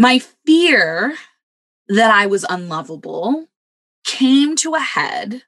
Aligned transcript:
My 0.00 0.20
fear 0.46 1.16
that 1.88 2.12
I 2.12 2.26
was 2.26 2.46
unlovable 2.48 3.48
came 4.04 4.54
to 4.58 4.76
a 4.76 4.80
head 4.80 5.42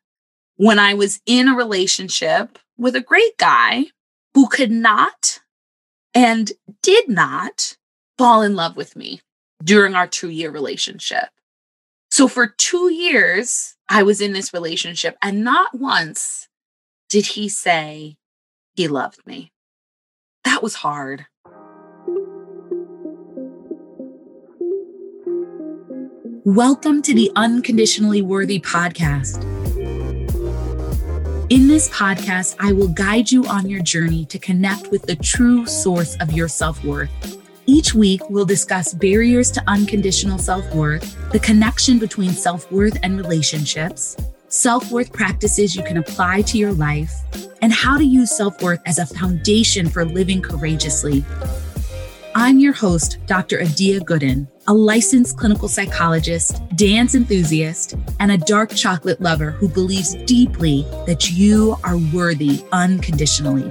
when 0.56 0.76
I 0.76 0.92
was 0.92 1.20
in 1.24 1.46
a 1.46 1.54
relationship 1.54 2.58
with 2.76 2.96
a 2.96 3.00
great 3.00 3.38
guy 3.38 3.84
who 4.34 4.48
could 4.48 4.72
not 4.72 5.38
and 6.14 6.50
did 6.82 7.08
not 7.08 7.76
fall 8.18 8.42
in 8.42 8.56
love 8.56 8.76
with 8.76 8.96
me 8.96 9.20
during 9.62 9.94
our 9.94 10.08
two 10.08 10.30
year 10.30 10.50
relationship. 10.50 11.28
So 12.10 12.26
for 12.26 12.48
two 12.48 12.92
years, 12.92 13.76
I 13.88 14.02
was 14.02 14.20
in 14.20 14.32
this 14.32 14.52
relationship, 14.52 15.16
and 15.22 15.44
not 15.44 15.78
once 15.78 16.48
did 17.08 17.24
he 17.24 17.48
say 17.48 18.16
he 18.74 18.88
loved 18.88 19.24
me. 19.24 19.52
That 20.42 20.60
was 20.60 20.74
hard. 20.74 21.26
Welcome 26.46 27.02
to 27.02 27.12
the 27.12 27.30
Unconditionally 27.36 28.22
Worthy 28.22 28.58
podcast. 28.60 29.42
In 31.50 31.68
this 31.68 31.90
podcast, 31.90 32.56
I 32.58 32.72
will 32.72 32.88
guide 32.88 33.30
you 33.30 33.44
on 33.44 33.68
your 33.68 33.82
journey 33.82 34.24
to 34.24 34.38
connect 34.38 34.90
with 34.90 35.02
the 35.02 35.16
true 35.16 35.66
source 35.66 36.16
of 36.16 36.32
your 36.32 36.48
self 36.48 36.82
worth. 36.82 37.10
Each 37.66 37.92
week, 37.92 38.22
we'll 38.30 38.46
discuss 38.46 38.94
barriers 38.94 39.50
to 39.50 39.62
unconditional 39.66 40.38
self 40.38 40.64
worth, 40.74 41.30
the 41.30 41.40
connection 41.40 41.98
between 41.98 42.30
self 42.30 42.72
worth 42.72 42.96
and 43.02 43.18
relationships, 43.18 44.16
self 44.48 44.90
worth 44.90 45.12
practices 45.12 45.76
you 45.76 45.82
can 45.82 45.98
apply 45.98 46.40
to 46.42 46.56
your 46.56 46.72
life, 46.72 47.12
and 47.60 47.70
how 47.70 47.98
to 47.98 48.04
use 48.04 48.34
self 48.34 48.62
worth 48.62 48.80
as 48.86 48.98
a 48.98 49.04
foundation 49.04 49.90
for 49.90 50.06
living 50.06 50.40
courageously. 50.40 51.22
I'm 52.34 52.60
your 52.60 52.72
host, 52.72 53.18
Dr. 53.26 53.60
Adia 53.60 54.00
Gooden, 54.00 54.46
a 54.70 54.72
licensed 54.72 55.36
clinical 55.36 55.66
psychologist, 55.66 56.62
dance 56.76 57.16
enthusiast, 57.16 57.96
and 58.20 58.30
a 58.30 58.38
dark 58.38 58.70
chocolate 58.72 59.20
lover 59.20 59.50
who 59.50 59.66
believes 59.66 60.14
deeply 60.26 60.86
that 61.08 61.28
you 61.28 61.76
are 61.82 61.98
worthy 62.14 62.62
unconditionally. 62.70 63.68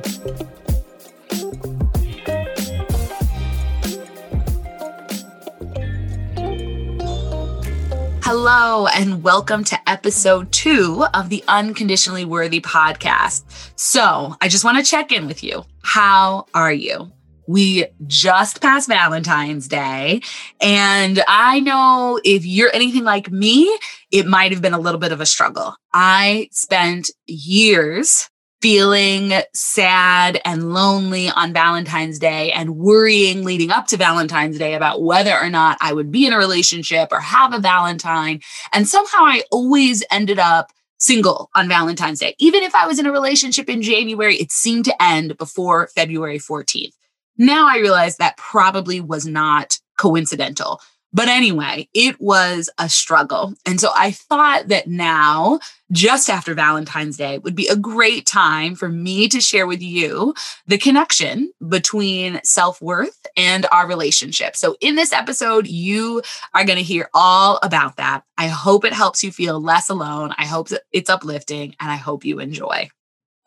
Hello, 8.22 8.88
and 8.88 9.24
welcome 9.24 9.64
to 9.64 9.90
episode 9.90 10.52
two 10.52 11.06
of 11.14 11.30
the 11.30 11.42
Unconditionally 11.48 12.26
Worthy 12.26 12.60
podcast. 12.60 13.44
So, 13.78 14.36
I 14.42 14.50
just 14.50 14.66
want 14.66 14.78
to 14.78 14.84
check 14.84 15.14
in 15.14 15.28
with 15.28 15.46
you. 15.46 15.64
How 15.82 16.46
are 16.54 16.74
you? 16.74 17.10
We 17.50 17.88
just 18.06 18.62
passed 18.62 18.88
Valentine's 18.88 19.68
Day. 19.68 20.22
And 20.62 21.24
I 21.28 21.60
know 21.62 22.20
if 22.24 22.46
you're 22.46 22.70
anything 22.76 23.04
like 23.04 23.32
me, 23.32 23.76
it 24.12 24.28
might 24.28 24.52
have 24.52 24.62
been 24.62 24.76
a 24.76 24.80
little 24.80 25.00
bit 25.00 25.12
of 25.12 25.20
a 25.20 25.26
struggle. 25.26 25.74
I 25.92 26.50
spent 26.52 27.10
years 27.26 28.30
feeling 28.62 29.34
sad 29.56 30.40
and 30.46 30.76
lonely 30.76 31.32
on 31.32 31.52
Valentine's 31.52 32.20
Day 32.20 32.52
and 32.52 32.78
worrying 32.78 33.44
leading 33.44 33.72
up 33.72 33.88
to 33.88 33.98
Valentine's 33.98 34.60
Day 34.60 34.76
about 34.76 35.02
whether 35.02 35.36
or 35.36 35.50
not 35.50 35.80
I 35.82 35.92
would 35.92 36.12
be 36.12 36.28
in 36.28 36.34
a 36.34 36.38
relationship 36.38 37.10
or 37.12 37.20
have 37.20 37.52
a 37.52 37.60
Valentine. 37.60 38.42
And 38.74 38.88
somehow 38.88 39.22
I 39.22 39.42
always 39.52 40.04
ended 40.12 40.38
up 40.38 40.72
single 41.00 41.50
on 41.56 41.68
Valentine's 41.68 42.20
Day. 42.20 42.36
Even 42.38 42.62
if 42.62 42.76
I 42.76 42.86
was 42.86 43.00
in 43.00 43.08
a 43.08 43.12
relationship 43.12 43.70
in 43.70 43.82
January, 43.82 44.36
it 44.36 44.52
seemed 44.52 44.86
to 44.86 45.02
end 45.02 45.36
before 45.40 45.88
February 45.96 46.38
14th. 46.38 46.94
Now 47.40 47.70
I 47.70 47.78
realize 47.78 48.18
that 48.18 48.38
probably 48.38 49.00
was 49.00 49.26
not 49.26 49.80
coincidental. 49.98 50.82
But 51.12 51.28
anyway, 51.28 51.90
it 51.94 52.22
was 52.22 52.70
a 52.78 52.88
struggle. 52.88 53.56
And 53.66 53.82
so 53.82 53.90
I 53.96 54.12
thought 54.12 54.68
that 54.68 54.88
now, 54.88 55.60
just 55.92 56.30
after 56.30 56.54
Valentine's 56.54 57.18
Day, 57.18 57.40
would 57.40 57.56
be 57.56 57.68
a 57.68 57.76
great 57.76 58.28
time 58.28 58.76
for 58.76 58.90
me 58.90 59.28
to 59.30 59.42
share 59.42 59.66
with 59.66 59.82
you 59.82 60.36
the 60.68 60.78
connection 60.78 61.52
between 61.68 62.40
self 62.44 62.80
worth 62.80 63.26
and 63.36 63.66
our 63.72 63.88
relationship. 63.88 64.56
So, 64.56 64.76
in 64.82 64.96
this 64.96 65.12
episode, 65.12 65.66
you 65.66 66.22
are 66.54 66.64
going 66.64 66.78
to 66.78 66.84
hear 66.84 67.10
all 67.16 67.58
about 67.64 67.96
that. 67.96 68.24
I 68.38 68.48
hope 68.48 68.86
it 68.86 68.94
helps 68.94 69.24
you 69.24 69.32
feel 69.32 69.60
less 69.60 69.90
alone. 69.90 70.36
I 70.38 70.46
hope 70.46 70.70
it's 70.92 71.10
uplifting, 71.10 71.76
and 71.80 71.90
I 71.90 71.96
hope 71.96 72.24
you 72.24 72.40
enjoy 72.40 72.92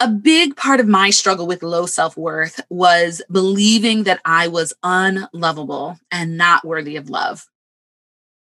a 0.01 0.09
big 0.09 0.57
part 0.57 0.81
of 0.81 0.89
my 0.89 1.11
struggle 1.11 1.47
with 1.47 1.63
low 1.63 1.87
self 1.87 2.17
worth 2.17 2.61
was 2.69 3.23
believing 3.31 4.05
that 4.05 4.21
I 4.25 4.49
was 4.49 4.73
unlovable 4.83 5.99
and 6.11 6.37
not 6.37 6.65
worthy 6.65 6.97
of 6.97 7.09
love. 7.09 7.47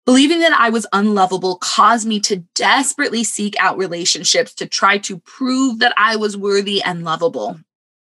Believing 0.06 0.40
that 0.42 0.54
I 0.54 0.70
was 0.70 0.86
unlovable 0.94 1.58
caused 1.58 2.08
me 2.08 2.20
to 2.22 2.38
desperately 2.54 3.24
seek 3.24 3.56
out 3.60 3.78
relationships 3.78 4.54
to 4.56 4.68
try 4.68 5.00
to 5.00 5.18
prove 5.20 5.80
that 5.80 5.94
I 5.98 6.16
was 6.16 6.38
worthy 6.38 6.84
and 6.84 7.04
lovable. 7.04 7.60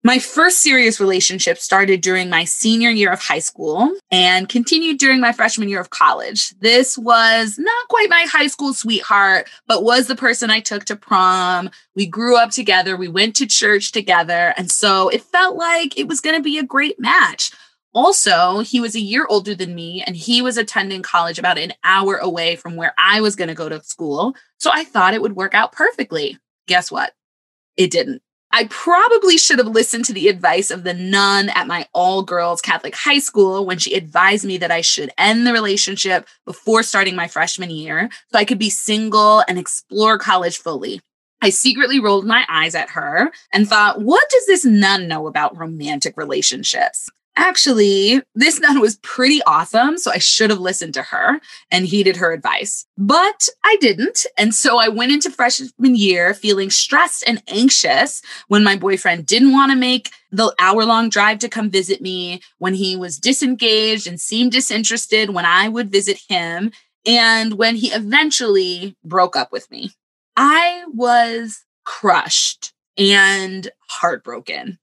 My 0.06 0.20
first 0.20 0.60
serious 0.60 1.00
relationship 1.00 1.58
started 1.58 2.00
during 2.00 2.30
my 2.30 2.44
senior 2.44 2.90
year 2.90 3.10
of 3.10 3.20
high 3.20 3.40
school 3.40 3.92
and 4.12 4.48
continued 4.48 4.98
during 4.98 5.20
my 5.20 5.32
freshman 5.32 5.68
year 5.68 5.80
of 5.80 5.90
college. 5.90 6.50
This 6.60 6.96
was 6.96 7.58
not 7.58 7.88
quite 7.88 8.08
my 8.08 8.24
high 8.30 8.46
school 8.46 8.72
sweetheart, 8.72 9.50
but 9.66 9.82
was 9.82 10.06
the 10.06 10.14
person 10.14 10.48
I 10.48 10.60
took 10.60 10.84
to 10.84 10.94
prom. 10.94 11.70
We 11.96 12.06
grew 12.06 12.36
up 12.36 12.52
together, 12.52 12.96
we 12.96 13.08
went 13.08 13.34
to 13.34 13.46
church 13.46 13.90
together, 13.90 14.54
and 14.56 14.70
so 14.70 15.08
it 15.08 15.22
felt 15.22 15.56
like 15.56 15.98
it 15.98 16.06
was 16.06 16.20
going 16.20 16.36
to 16.36 16.42
be 16.42 16.56
a 16.56 16.62
great 16.62 17.00
match. 17.00 17.50
Also, 17.92 18.60
he 18.60 18.78
was 18.78 18.94
a 18.94 19.00
year 19.00 19.26
older 19.28 19.56
than 19.56 19.74
me 19.74 20.04
and 20.06 20.14
he 20.14 20.40
was 20.40 20.56
attending 20.56 21.02
college 21.02 21.40
about 21.40 21.58
an 21.58 21.72
hour 21.82 22.14
away 22.14 22.54
from 22.54 22.76
where 22.76 22.94
I 22.96 23.20
was 23.20 23.34
going 23.34 23.48
to 23.48 23.54
go 23.54 23.68
to 23.68 23.82
school. 23.82 24.36
So 24.58 24.70
I 24.72 24.84
thought 24.84 25.14
it 25.14 25.22
would 25.22 25.34
work 25.34 25.52
out 25.52 25.72
perfectly. 25.72 26.38
Guess 26.68 26.92
what? 26.92 27.12
It 27.76 27.90
didn't. 27.90 28.22
I 28.56 28.64
probably 28.70 29.36
should 29.36 29.58
have 29.58 29.66
listened 29.66 30.06
to 30.06 30.14
the 30.14 30.28
advice 30.28 30.70
of 30.70 30.82
the 30.82 30.94
nun 30.94 31.50
at 31.50 31.66
my 31.66 31.86
all 31.92 32.22
girls 32.22 32.62
Catholic 32.62 32.94
high 32.94 33.18
school 33.18 33.66
when 33.66 33.76
she 33.76 33.92
advised 33.92 34.46
me 34.46 34.56
that 34.56 34.70
I 34.70 34.80
should 34.80 35.10
end 35.18 35.46
the 35.46 35.52
relationship 35.52 36.26
before 36.46 36.82
starting 36.82 37.14
my 37.14 37.28
freshman 37.28 37.68
year 37.68 38.08
so 38.32 38.38
I 38.38 38.46
could 38.46 38.58
be 38.58 38.70
single 38.70 39.44
and 39.46 39.58
explore 39.58 40.16
college 40.16 40.56
fully. 40.56 41.02
I 41.42 41.50
secretly 41.50 42.00
rolled 42.00 42.24
my 42.24 42.46
eyes 42.48 42.74
at 42.74 42.88
her 42.88 43.30
and 43.52 43.68
thought, 43.68 44.00
what 44.00 44.26
does 44.30 44.46
this 44.46 44.64
nun 44.64 45.06
know 45.06 45.26
about 45.26 45.58
romantic 45.58 46.16
relationships? 46.16 47.10
Actually, 47.38 48.22
this 48.34 48.58
nun 48.60 48.80
was 48.80 48.96
pretty 49.02 49.42
awesome, 49.46 49.98
so 49.98 50.10
I 50.10 50.16
should 50.18 50.48
have 50.48 50.58
listened 50.58 50.94
to 50.94 51.02
her 51.02 51.38
and 51.70 51.86
heeded 51.86 52.16
her 52.16 52.32
advice. 52.32 52.86
But 52.96 53.48
I 53.62 53.76
didn't. 53.78 54.24
And 54.38 54.54
so 54.54 54.78
I 54.78 54.88
went 54.88 55.12
into 55.12 55.30
freshman 55.30 55.96
year 55.96 56.32
feeling 56.32 56.70
stressed 56.70 57.24
and 57.26 57.42
anxious 57.46 58.22
when 58.48 58.64
my 58.64 58.74
boyfriend 58.76 59.26
didn't 59.26 59.52
want 59.52 59.70
to 59.70 59.76
make 59.76 60.10
the 60.32 60.54
hour 60.58 60.84
long 60.84 61.10
drive 61.10 61.38
to 61.40 61.48
come 61.48 61.70
visit 61.70 62.00
me, 62.00 62.40
when 62.58 62.74
he 62.74 62.96
was 62.96 63.18
disengaged 63.18 64.06
and 64.06 64.20
seemed 64.20 64.52
disinterested 64.52 65.30
when 65.30 65.44
I 65.44 65.68
would 65.68 65.90
visit 65.90 66.18
him, 66.28 66.72
and 67.04 67.54
when 67.54 67.76
he 67.76 67.92
eventually 67.92 68.96
broke 69.04 69.36
up 69.36 69.52
with 69.52 69.70
me. 69.70 69.92
I 70.36 70.84
was 70.92 71.64
crushed 71.84 72.72
and 72.98 73.68
heartbroken. 73.88 74.78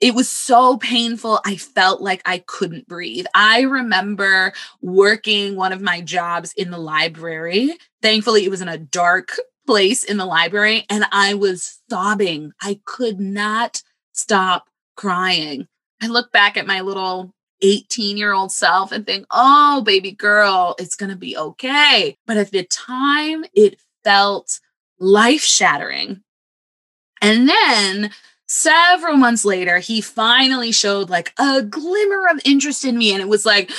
It 0.00 0.14
was 0.14 0.30
so 0.30 0.78
painful. 0.78 1.40
I 1.44 1.56
felt 1.56 2.00
like 2.00 2.22
I 2.24 2.38
couldn't 2.38 2.88
breathe. 2.88 3.26
I 3.34 3.62
remember 3.62 4.52
working 4.80 5.56
one 5.56 5.72
of 5.72 5.82
my 5.82 6.00
jobs 6.00 6.52
in 6.54 6.70
the 6.70 6.78
library. 6.78 7.76
Thankfully, 8.00 8.44
it 8.44 8.50
was 8.50 8.62
in 8.62 8.68
a 8.68 8.78
dark 8.78 9.32
place 9.66 10.02
in 10.02 10.16
the 10.16 10.24
library, 10.24 10.86
and 10.88 11.04
I 11.12 11.34
was 11.34 11.80
sobbing. 11.90 12.52
I 12.62 12.80
could 12.86 13.20
not 13.20 13.82
stop 14.12 14.68
crying. 14.96 15.68
I 16.02 16.06
look 16.06 16.32
back 16.32 16.56
at 16.56 16.66
my 16.66 16.80
little 16.80 17.34
18 17.62 18.16
year 18.16 18.32
old 18.32 18.52
self 18.52 18.92
and 18.92 19.06
think, 19.06 19.26
oh, 19.30 19.82
baby 19.82 20.12
girl, 20.12 20.74
it's 20.78 20.96
going 20.96 21.10
to 21.10 21.16
be 21.16 21.36
okay. 21.36 22.16
But 22.26 22.38
at 22.38 22.50
the 22.50 22.64
time, 22.64 23.44
it 23.54 23.78
felt 24.02 24.60
life 24.98 25.42
shattering. 25.42 26.22
And 27.20 27.48
then 27.48 28.10
several 28.50 29.16
months 29.16 29.44
later, 29.44 29.78
he 29.78 30.00
finally 30.00 30.72
showed 30.72 31.08
like 31.08 31.32
a 31.38 31.62
glimmer 31.62 32.26
of 32.30 32.40
interest 32.44 32.84
in 32.84 32.98
me. 32.98 33.12
And 33.12 33.22
it 33.22 33.28
was 33.28 33.46
like, 33.46 33.70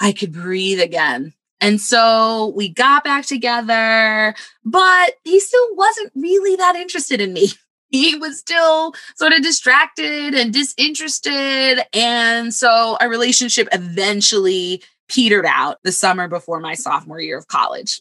I 0.00 0.12
could 0.12 0.32
breathe 0.32 0.80
again. 0.80 1.34
And 1.60 1.80
so 1.80 2.52
we 2.56 2.70
got 2.70 3.04
back 3.04 3.26
together, 3.26 4.34
but 4.64 5.14
he 5.24 5.38
still 5.38 5.76
wasn't 5.76 6.10
really 6.16 6.56
that 6.56 6.74
interested 6.74 7.20
in 7.20 7.32
me. 7.32 7.48
He 7.94 8.16
was 8.16 8.38
still 8.38 8.94
sort 9.16 9.34
of 9.34 9.42
distracted 9.42 10.32
and 10.32 10.50
disinterested. 10.50 11.80
And 11.92 12.54
so 12.54 12.96
our 13.02 13.10
relationship 13.10 13.68
eventually 13.70 14.82
petered 15.10 15.44
out 15.44 15.76
the 15.84 15.92
summer 15.92 16.26
before 16.26 16.58
my 16.58 16.72
sophomore 16.72 17.20
year 17.20 17.36
of 17.36 17.48
college. 17.48 18.00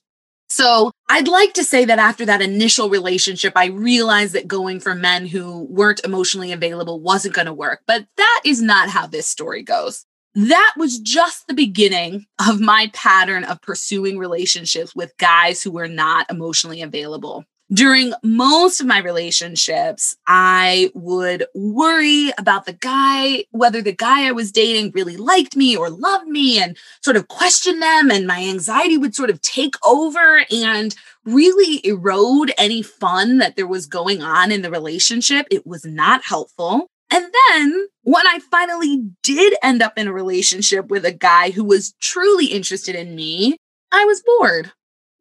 So 0.62 0.92
I'd 1.10 1.28
like 1.28 1.54
to 1.54 1.64
say 1.64 1.86
that 1.86 1.98
after 1.98 2.24
that 2.28 2.40
initial 2.40 2.88
relationship, 2.88 3.54
I 3.56 3.66
realized 3.66 4.34
that 4.34 4.48
going 4.48 4.80
for 4.80 4.94
men 4.94 5.26
who 5.26 5.64
weren't 5.72 6.02
emotionally 6.04 6.52
available 6.52 7.00
wasn't 7.00 7.34
going 7.34 7.48
to 7.48 7.54
work. 7.54 7.82
But 7.88 8.06
that 8.18 8.42
is 8.46 8.62
not 8.62 8.88
how 8.88 9.08
this 9.08 9.26
story 9.26 9.64
goes. 9.64 10.06
that 10.36 10.74
was 10.78 11.00
just 11.00 11.48
the 11.48 11.56
beginning 11.56 12.26
of 12.48 12.62
my 12.62 12.92
pattern 12.94 13.44
of 13.44 13.60
pursuing 13.62 14.20
relationships 14.20 14.96
with 14.96 15.18
guys 15.18 15.64
who 15.64 15.72
were 15.72 15.88
not 15.88 16.30
emotionally 16.30 16.84
available. 16.84 17.44
During 17.74 18.14
most 18.22 18.82
of 18.82 18.88
my 18.88 19.00
relationships, 19.00 20.18
I 20.28 20.92
would 20.94 21.46
worry 21.56 22.32
about 22.38 22.66
the 22.66 22.74
guy, 22.74 23.46
whether 23.52 23.82
the 23.82 23.96
guy 23.96 24.28
I 24.28 24.34
was 24.34 24.52
dating 24.52 24.92
really 24.94 25.16
liked 25.16 25.56
me 25.56 25.78
or 25.78 25.90
loved 25.90 26.28
me, 26.28 26.62
and 26.62 26.78
sort 27.02 27.16
of 27.16 27.30
question 27.30 27.80
them. 27.80 28.12
And 28.12 28.28
my 28.28 28.44
anxiety 28.44 28.98
would 28.98 29.16
sort 29.16 29.30
of 29.30 29.42
take 29.42 29.76
over 29.86 30.44
and 30.52 30.94
really 31.24 31.86
erode 31.86 32.52
any 32.58 32.82
fun 32.82 33.38
that 33.38 33.56
there 33.56 33.68
was 33.68 33.86
going 33.86 34.22
on 34.22 34.52
in 34.52 34.64
the 34.64 34.72
relationship. 34.72 35.48
It 35.50 35.66
was 35.66 35.86
not 35.86 36.26
helpful. 36.26 36.88
And 37.10 37.26
then 37.50 37.88
when 38.04 38.28
I 38.28 38.40
finally 38.50 39.10
did 39.24 39.54
end 39.64 39.82
up 39.82 39.98
in 39.98 40.08
a 40.08 40.14
relationship 40.14 40.90
with 40.90 41.06
a 41.06 41.12
guy 41.12 41.52
who 41.52 41.64
was 41.64 41.94
truly 42.02 42.48
interested 42.48 42.96
in 42.96 43.16
me, 43.16 43.58
I 43.94 44.04
was 44.04 44.22
bored. 44.22 44.72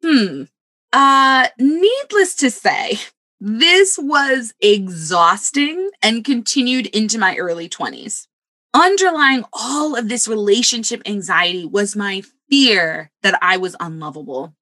Hmm. 0.03 0.43
Uh, 0.93 1.47
needless 1.57 2.35
to 2.35 2.51
say, 2.51 2.97
this 3.39 3.97
was 3.99 4.53
exhausting 4.61 5.89
and 6.01 6.23
continued 6.25 6.87
into 6.87 7.17
my 7.17 7.35
early 7.37 7.69
20s. 7.69 8.27
Underlying 8.73 9.43
all 9.53 9.95
of 9.95 10.07
this 10.07 10.27
relationship 10.27 11.01
anxiety 11.05 11.65
was 11.65 11.95
my 11.95 12.21
fear 12.49 13.11
that 13.23 13.37
I 13.41 13.57
was 13.57 13.75
unlovable, 13.79 14.53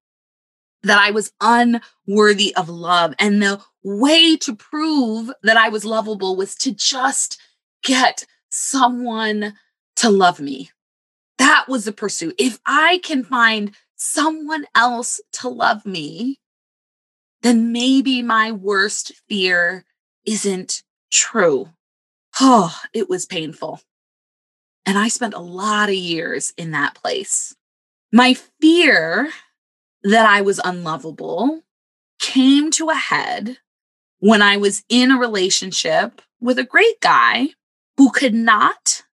that 0.83 0.97
I 0.97 1.11
was 1.11 1.31
unworthy 1.41 2.55
of 2.55 2.69
love. 2.69 3.13
And 3.19 3.41
the 3.41 3.61
way 3.83 4.37
to 4.37 4.55
prove 4.55 5.31
that 5.43 5.57
I 5.57 5.69
was 5.69 5.85
lovable 5.85 6.35
was 6.35 6.55
to 6.55 6.71
just 6.71 7.39
get 7.83 8.25
someone 8.49 9.53
to 9.97 10.09
love 10.09 10.39
me. 10.39 10.71
That 11.37 11.65
was 11.67 11.85
the 11.85 11.91
pursuit. 11.91 12.35
If 12.37 12.59
I 12.65 12.99
can 13.03 13.23
find 13.23 13.75
someone 13.99 14.65
else 14.73 15.19
to 15.33 15.49
love 15.49 15.85
me, 15.85 16.39
then 17.41 17.71
maybe 17.71 18.21
my 18.21 18.51
worst 18.51 19.11
fear 19.27 19.85
isn't 20.25 20.83
true. 21.11 21.69
Oh, 22.39 22.75
it 22.93 23.09
was 23.09 23.25
painful. 23.25 23.81
And 24.85 24.97
I 24.97 25.09
spent 25.09 25.33
a 25.33 25.39
lot 25.39 25.89
of 25.89 25.95
years 25.95 26.53
in 26.57 26.71
that 26.71 26.95
place. 26.95 27.55
My 28.11 28.35
fear 28.61 29.29
that 30.03 30.25
I 30.25 30.41
was 30.41 30.59
unlovable 30.63 31.61
came 32.19 32.71
to 32.71 32.89
a 32.89 32.95
head 32.95 33.57
when 34.19 34.41
I 34.41 34.57
was 34.57 34.83
in 34.89 35.11
a 35.11 35.19
relationship 35.19 36.21
with 36.41 36.57
a 36.57 36.63
great 36.63 36.99
guy 37.01 37.49
who 37.97 38.11
could 38.11 38.33
not 38.33 39.03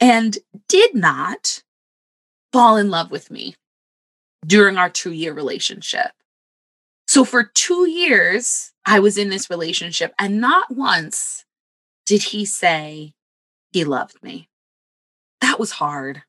and 0.00 0.38
did 0.68 0.94
not 0.94 1.62
fall 2.52 2.76
in 2.76 2.90
love 2.90 3.10
with 3.10 3.30
me 3.30 3.54
during 4.46 4.76
our 4.76 4.90
two 4.90 5.12
year 5.12 5.32
relationship. 5.32 6.10
So 7.06 7.24
for 7.24 7.44
two 7.44 7.88
years, 7.88 8.72
I 8.84 9.00
was 9.00 9.18
in 9.18 9.28
this 9.28 9.50
relationship, 9.50 10.14
and 10.18 10.40
not 10.40 10.74
once 10.74 11.44
did 12.06 12.22
he 12.22 12.44
say 12.44 13.14
he 13.72 13.84
loved 13.84 14.22
me. 14.22 14.48
That 15.40 15.58
was 15.58 15.72
hard. 15.72 16.22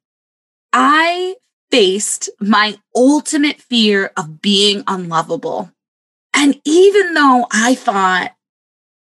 I 0.72 1.36
faced 1.72 2.30
my 2.40 2.78
ultimate 2.96 3.62
fear 3.62 4.12
of 4.18 4.42
being 4.42 4.84
unlovable. 4.88 5.72
And 6.34 6.60
even 6.66 7.14
though 7.14 7.48
I 7.52 7.76
thought 7.76 8.34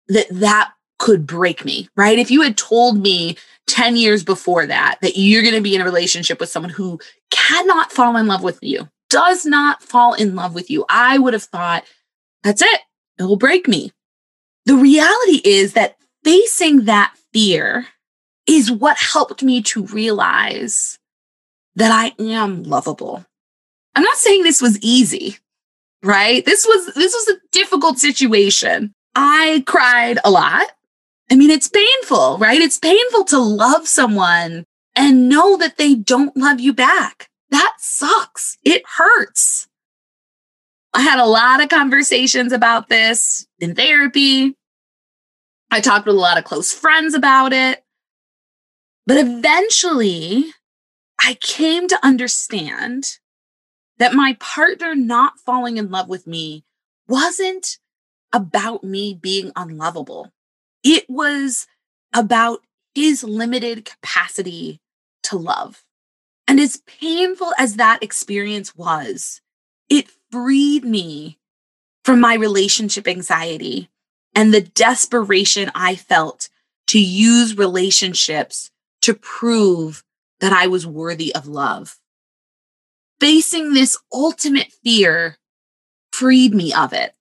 that 0.08 0.28
that 0.32 0.74
could 1.00 1.26
break 1.26 1.66
me, 1.66 1.90
right? 1.96 2.20
If 2.20 2.30
you 2.30 2.42
had 2.42 2.58
told 2.58 3.02
me 3.02 3.38
10 3.68 3.96
years 3.96 4.24
before 4.24 4.68
that, 4.68 5.00
that 5.02 5.18
you're 5.18 5.42
going 5.42 5.56
to 5.56 5.62
be 5.62 5.76
in 5.76 5.82
a 5.82 5.86
relationship 5.86 6.40
with 6.40 6.50
someone 6.50 6.72
who 6.72 7.00
cannot 7.32 7.92
fall 7.92 8.16
in 8.18 8.28
love 8.28 8.44
with 8.44 8.60
you, 8.62 8.88
does 9.12 9.46
not 9.46 9.84
fall 9.84 10.14
in 10.14 10.36
love 10.36 10.56
with 10.56 10.72
you, 10.72 10.86
I 10.90 11.20
would 11.20 11.34
have 11.34 11.44
thought, 11.44 11.84
that's 12.44 12.62
it. 12.62 12.82
It 13.20 13.24
will 13.24 13.38
break 13.38 13.68
me. 13.68 13.92
The 14.66 14.76
reality 14.76 15.42
is 15.44 15.74
that 15.74 15.98
facing 16.24 16.86
that 16.86 17.14
fear 17.34 17.88
is 18.48 18.72
what 18.72 18.98
helped 18.98 19.44
me 19.44 19.62
to 19.64 19.86
realize 19.86 20.98
that 21.76 21.92
I 21.92 22.14
am 22.22 22.64
lovable. 22.64 23.26
I'm 23.96 24.04
not 24.04 24.18
saying 24.18 24.44
this 24.44 24.62
was 24.62 24.80
easy, 24.82 25.38
right? 26.02 26.46
This 26.46 26.66
was 26.66 26.94
this 26.96 27.14
was 27.14 27.36
a 27.36 27.40
difficult 27.52 28.00
situation. 28.00 28.94
I 29.16 29.64
cried 29.68 30.20
a 30.24 30.32
lot. 30.32 30.68
I 31.30 31.36
mean, 31.36 31.50
it's 31.50 31.68
painful, 31.68 32.38
right? 32.38 32.60
It's 32.60 32.80
painful 32.80 33.26
to 33.26 33.40
love 33.40 33.88
someone 33.88 34.66
and 34.96 35.30
know 35.30 35.58
that 35.58 35.78
they 35.78 35.96
don't 35.96 36.36
love 36.36 36.60
you 36.60 36.74
back. 36.74 37.30
That 37.52 37.74
sucks. 37.78 38.58
It 38.64 38.84
hurts. 38.98 39.68
I 40.94 41.02
had 41.02 41.20
a 41.20 41.26
lot 41.26 41.62
of 41.62 41.70
conversations 41.70 42.52
about 42.52 42.90
this 42.90 43.46
in 43.60 43.76
therapy. 43.76 44.56
I 45.70 45.80
talked 45.80 46.06
with 46.06 46.16
a 46.16 46.20
lot 46.20 46.38
of 46.38 46.44
close 46.44 46.74
friends 46.74 47.14
about 47.14 47.54
it. 47.54 47.84
But 49.06 49.18
eventually, 49.18 50.46
I 51.20 51.36
came 51.36 51.88
to 51.88 52.06
understand 52.06 53.20
that 53.98 54.14
my 54.14 54.36
partner 54.40 54.96
not 54.96 55.40
falling 55.40 55.78
in 55.78 55.92
love 55.92 56.10
with 56.10 56.28
me 56.28 56.66
wasn't 57.08 57.78
about 58.34 58.84
me 58.84 59.14
being 59.14 59.52
unlovable. 59.56 60.32
It 60.84 61.06
was 61.10 61.68
about 62.14 62.62
his 62.96 63.24
limited 63.24 63.86
capacity 63.86 64.82
to 65.24 65.38
love. 65.38 65.84
And 66.48 66.60
as 66.60 66.82
painful 66.86 67.54
as 67.58 67.76
that 67.76 68.04
experience 68.04 68.76
was, 68.76 69.42
it 69.90 70.08
freed 70.32 70.84
me 70.84 71.40
from 72.04 72.20
my 72.20 72.34
relationship 72.34 73.08
anxiety 73.08 73.90
and 74.36 74.54
the 74.54 74.62
desperation 74.62 75.72
I 75.76 75.96
felt 75.96 76.50
to 76.88 77.00
use 77.00 77.58
relationships 77.58 78.72
to 79.02 79.14
prove 79.14 80.04
that 80.40 80.54
I 80.54 80.68
was 80.68 80.88
worthy 80.88 81.34
of 81.34 81.48
love. 81.48 82.00
Facing 83.20 83.74
this 83.74 83.98
ultimate 84.12 84.72
fear 84.84 85.38
freed 86.12 86.54
me 86.54 86.74
of 86.74 86.94
it. 86.94 87.14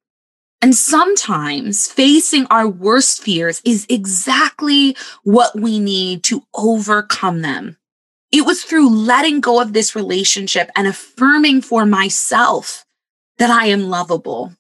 And 0.63 0.75
sometimes 0.75 1.91
facing 1.91 2.47
our 2.47 2.69
worst 2.69 3.23
fears 3.23 3.63
is 3.65 3.87
exactly 3.89 4.97
what 5.23 5.59
we 5.59 5.79
need 5.79 6.23
to 6.25 6.43
overcome 6.55 7.41
them. 7.41 7.79
It 8.33 8.47
was 8.47 8.63
through 8.63 8.89
letting 8.91 9.41
go 9.41 9.61
of 9.61 9.73
this 9.73 9.97
relationship 9.97 10.71
and 10.77 10.87
affirming 10.87 11.63
for 11.63 11.85
myself 11.85 12.85
that 13.39 13.51
I 13.51 13.67
am 13.67 13.89
lovable, 13.89 14.55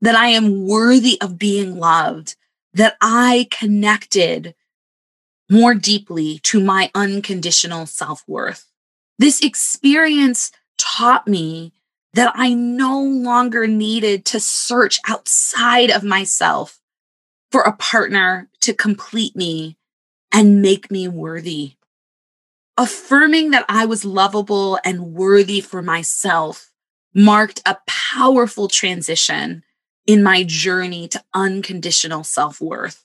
that 0.00 0.14
I 0.14 0.28
am 0.28 0.66
worthy 0.66 1.20
of 1.20 1.38
being 1.38 1.78
loved, 1.78 2.36
that 2.74 2.96
I 3.00 3.48
connected 3.50 4.54
more 5.50 5.74
deeply 5.74 6.38
to 6.40 6.60
my 6.60 6.90
unconditional 6.94 7.86
self 7.86 8.22
worth. 8.28 8.70
This 9.18 9.40
experience 9.40 10.52
taught 10.78 11.26
me 11.26 11.72
that 12.12 12.32
I 12.34 12.54
no 12.54 13.02
longer 13.02 13.66
needed 13.66 14.24
to 14.26 14.40
search 14.40 15.00
outside 15.08 15.90
of 15.90 16.02
myself 16.02 16.80
for 17.50 17.62
a 17.62 17.76
partner 17.76 18.48
to 18.60 18.74
complete 18.74 19.34
me 19.34 19.76
and 20.32 20.62
make 20.62 20.90
me 20.90 21.08
worthy 21.08 21.75
affirming 22.76 23.50
that 23.50 23.64
I 23.68 23.86
was 23.86 24.04
lovable 24.04 24.78
and 24.84 25.14
worthy 25.14 25.60
for 25.60 25.82
myself 25.82 26.70
marked 27.14 27.62
a 27.64 27.78
powerful 27.86 28.68
transition 28.68 29.64
in 30.06 30.22
my 30.22 30.44
journey 30.44 31.08
to 31.08 31.24
unconditional 31.34 32.24
self 32.24 32.60
worth. 32.60 33.04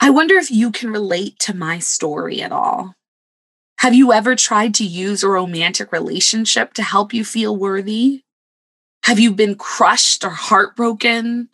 I 0.00 0.10
wonder 0.10 0.36
if 0.36 0.50
you 0.50 0.70
can 0.70 0.90
relate 0.90 1.38
to 1.40 1.56
my 1.56 1.78
story 1.78 2.42
at 2.42 2.52
all. 2.52 2.94
Have 3.78 3.94
you 3.94 4.12
ever 4.12 4.36
tried 4.36 4.74
to 4.74 4.84
use 4.84 5.22
a 5.22 5.28
romantic 5.28 5.90
relationship 5.90 6.74
to 6.74 6.82
help 6.82 7.12
you 7.14 7.24
feel 7.24 7.56
worthy? 7.56 8.22
Have 9.04 9.18
you 9.18 9.32
been 9.32 9.56
crushed 9.56 10.24
or 10.24 10.30
heartbroken 10.30 11.48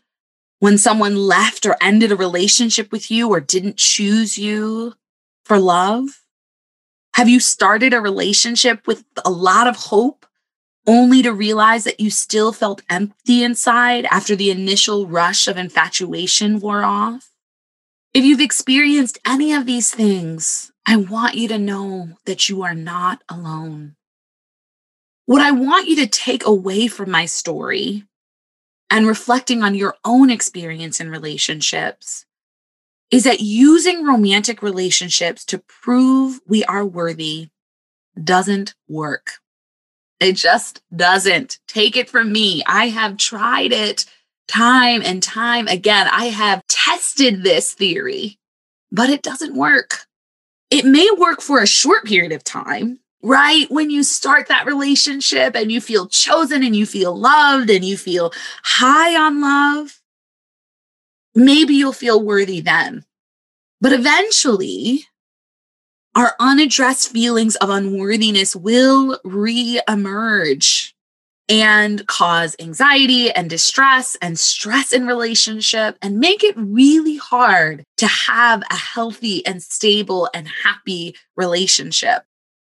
when 0.59 0.77
someone 0.77 1.17
left 1.17 1.65
or 1.65 1.77
ended 1.81 2.13
a 2.13 2.17
relationship 2.17 2.93
with 2.93 3.11
you 3.11 3.31
or 3.31 3.41
didn't 3.41 3.79
choose 3.79 4.37
you 4.37 4.95
for 5.45 5.59
love? 5.59 6.21
Have 7.19 7.29
you 7.29 7.41
started 7.41 7.93
a 7.93 8.01
relationship 8.01 8.87
with 8.87 9.03
a 9.25 9.29
lot 9.29 9.67
of 9.67 9.75
hope 9.75 10.25
only 10.87 11.21
to 11.23 11.33
realize 11.33 11.83
that 11.83 11.99
you 11.99 12.13
still 12.13 12.53
felt 12.53 12.83
empty 12.89 13.43
inside 13.43 14.07
after 14.09 14.37
the 14.37 14.53
initial 14.53 15.05
rush 15.09 15.49
of 15.49 15.57
infatuation 15.57 16.61
wore 16.61 16.85
off? 16.85 17.33
If 18.15 18.25
you've 18.25 18.41
experienced 18.41 19.19
any 19.27 19.53
of 19.53 19.67
these 19.67 19.91
things, 19.91 20.71
I 20.87 20.95
want 20.95 21.35
you 21.35 21.49
to 21.49 21.59
know 21.59 22.11
that 22.25 22.49
you 22.49 22.63
are 22.63 22.73
not 22.73 23.25
alone. 23.29 23.97
What 25.27 25.43
I 25.43 25.51
want 25.51 25.89
you 25.89 25.97
to 25.97 26.07
take 26.07 26.47
away 26.47 26.87
from 26.87 27.11
my 27.11 27.27
story 27.27 28.05
and 28.91 29.09
reflecting 29.09 29.65
on 29.65 29.75
your 29.75 29.97
own 30.05 30.31
experience 30.31 31.01
in 31.01 31.11
relationships 31.11 32.27
is 33.11 33.25
that 33.25 33.41
using 33.41 34.05
romantic 34.05 34.63
relationships 34.63 35.45
to 35.47 35.59
prove 35.59 36.41
we 36.47 36.65
are 36.65 36.85
worthy 36.85 37.49
doesn't 38.23 38.75
work. 38.89 39.33
It 40.21 40.35
just 40.35 40.83
doesn't. 40.95 41.59
Take 41.69 41.97
it 41.97 42.11
from 42.11 42.33
me. 42.33 42.63
I 42.67 42.89
have 42.89 43.17
tried 43.17 43.73
it 43.73 44.05
time 44.49 45.03
and 45.05 45.23
time 45.23 45.69
again. 45.69 46.09
I 46.11 46.27
have 46.27 46.67
tested 46.67 47.43
this 47.43 47.73
theory, 47.73 48.39
but 48.91 49.11
it 49.11 49.23
doesn't 49.23 49.55
work. 49.55 50.07
It 50.71 50.85
may 50.85 51.09
work 51.17 51.41
for 51.41 51.63
a 51.63 51.67
short 51.67 52.05
period 52.05 52.33
of 52.33 52.45
time, 52.45 52.99
right? 53.23 53.67
When 53.71 53.91
you 53.91 54.03
start 54.03 54.49
that 54.49 54.67
relationship 54.67 55.55
and 55.55 55.71
you 55.71 55.81
feel 55.81 56.09
chosen 56.09 56.63
and 56.63 56.75
you 56.75 56.85
feel 56.85 57.17
loved 57.17 57.71
and 57.71 57.85
you 57.85 57.97
feel 57.97 58.33
high 58.65 59.17
on 59.17 59.41
love, 59.41 60.01
maybe 61.39 61.75
you'll 61.75 61.93
feel 61.93 62.23
worthy 62.23 62.61
then. 62.61 63.05
But 63.81 63.93
eventually, 63.93 65.05
our 66.15 66.35
unaddressed 66.41 67.13
feelings 67.13 67.57
of 67.57 67.71
unworthiness 67.71 68.57
will 68.57 69.21
re-emerge 69.25 70.95
and 71.49 72.07
cause 72.07 72.55
anxiety 72.59 73.31
and 73.31 73.49
distress 73.49 74.17
and 74.21 74.39
stress 74.39 74.93
in 74.93 75.07
relationship 75.07 75.97
and 76.03 76.19
make 76.19 76.45
it 76.45 76.55
really 76.57 77.17
hard 77.17 77.85
to 77.97 78.07
have 78.07 78.63
a 78.71 78.77
healthy 78.77 79.47
and 79.47 79.63
stable 79.63 80.29
and 80.35 80.49
happy 80.49 81.15
relationship. 81.37 82.25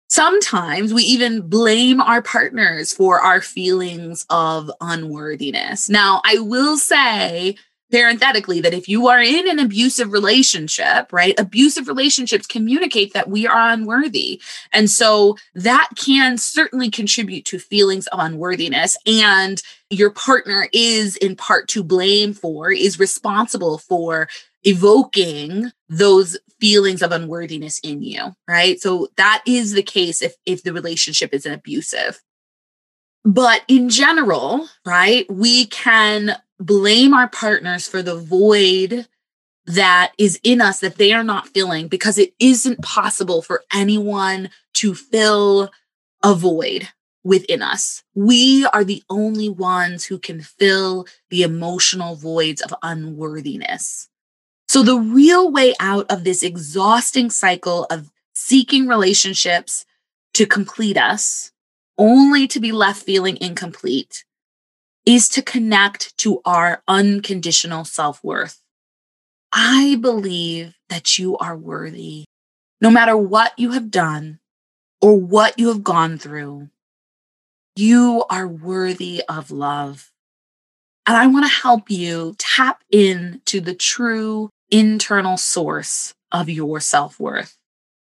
Sometimes 0.10 0.94
we 0.94 1.04
even 1.04 1.48
blame 1.48 2.02
our 2.02 2.22
partners 2.22 2.92
for 2.92 3.22
our 3.22 3.40
feelings 3.40 4.26
of 4.30 4.72
unworthiness. 4.82 5.88
Now, 5.90 6.22
I 6.26 6.40
will 6.40 6.78
say 6.78 7.56
parenthetically 7.92 8.62
that 8.62 8.74
if 8.74 8.88
you 8.88 9.08
are 9.08 9.22
in 9.22 9.50
an 9.50 9.60
abusive 9.60 10.12
relationship, 10.12 11.12
right, 11.12 11.38
abusive 11.40 11.88
relationships 11.88 12.48
communicate 12.48 13.14
that 13.14 13.30
we 13.30 13.46
are 13.46 13.70
unworthy. 13.72 14.42
And 14.72 14.90
so 14.90 15.38
that 15.56 15.90
can 15.96 16.38
certainly 16.38 16.90
contribute 16.90 17.46
to 17.46 17.60
feelings 17.60 18.08
of 18.08 18.20
unworthiness. 18.20 18.98
And 19.06 19.62
your 19.90 20.10
partner 20.10 20.68
is 20.72 21.18
in 21.18 21.36
part 21.36 21.68
to 21.70 21.84
blame 21.84 22.34
for, 22.34 22.72
is 22.72 23.00
responsible 23.00 23.78
for 23.78 24.30
evoking 24.64 25.72
those 25.90 26.38
feelings 26.60 27.02
of 27.02 27.12
unworthiness 27.12 27.80
in 27.80 28.02
you, 28.02 28.34
right? 28.48 28.80
So 28.80 29.10
that 29.18 29.42
is 29.46 29.74
the 29.74 29.84
case 29.84 30.22
if 30.22 30.36
if 30.46 30.64
the 30.64 30.74
relationship 30.74 31.34
is 31.34 31.46
an 31.46 31.54
abusive. 31.54 32.22
But 33.24 33.64
in 33.68 33.90
general, 33.90 34.68
right, 34.86 35.30
we 35.30 35.68
can 35.68 36.38
blame 36.66 37.14
our 37.14 37.28
partners 37.28 37.88
for 37.88 38.02
the 38.02 38.16
void 38.16 39.08
that 39.66 40.14
is 40.18 40.40
in 40.44 40.62
us 40.62 40.80
that 40.80 40.98
they 40.98 41.14
are 41.14 41.24
not 41.24 41.48
filling 41.50 41.88
because 41.88 42.18
it 42.18 42.34
isn't 42.40 42.82
possible 42.82 43.42
for 43.42 43.64
anyone 43.74 44.50
to 44.74 44.94
fill 44.96 45.70
a 46.24 46.34
void 46.34 46.88
within 47.24 47.62
us. 47.62 48.04
We 48.16 48.66
are 48.74 48.84
the 48.84 49.04
only 49.10 49.50
ones 49.50 50.06
who 50.06 50.18
can 50.18 50.42
fill 50.42 51.08
the 51.30 51.44
emotional 51.44 52.16
voids 52.16 52.62
of 52.62 52.74
unworthiness. 52.82 54.10
So, 54.68 54.84
the 54.84 55.00
real 55.00 55.52
way 55.52 55.74
out 55.80 56.10
of 56.10 56.24
this 56.24 56.44
exhausting 56.44 57.30
cycle 57.30 57.86
of 57.92 58.10
seeking 58.34 58.88
relationships 58.88 59.86
to 60.34 60.46
complete 60.46 60.98
us, 60.98 61.52
only 61.98 62.48
to 62.48 62.60
be 62.60 62.72
left 62.72 63.04
feeling 63.04 63.38
incomplete, 63.42 64.24
is 65.06 65.30
to 65.30 65.42
connect 65.42 66.18
to 66.20 66.42
our 66.46 66.84
unconditional 66.88 67.86
self 67.86 68.24
worth. 68.24 68.62
I 69.52 69.98
believe 70.00 70.76
that 70.90 71.18
you 71.18 71.38
are 71.38 71.58
worthy, 71.58 72.26
no 72.80 72.90
matter 72.90 73.18
what 73.18 73.54
you 73.58 73.72
have 73.72 73.92
done 73.92 74.40
or 75.02 75.20
what 75.20 75.60
you 75.60 75.68
have 75.70 75.84
gone 75.84 76.18
through. 76.18 76.70
You 77.76 78.26
are 78.30 78.48
worthy 78.48 79.24
of 79.28 79.50
love. 79.50 80.12
And 81.08 81.18
I 81.18 81.28
want 81.28 81.46
to 81.46 81.62
help 81.62 81.90
you 81.90 82.36
tap 82.38 82.84
into 82.92 83.60
the 83.60 83.74
true 83.74 84.50
internal 84.70 85.38
source 85.38 86.14
of 86.32 86.50
your 86.50 86.80
self 86.80 87.20
worth. 87.20 87.58